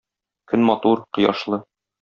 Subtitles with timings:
[0.53, 1.65] Көн матур, кояшлы.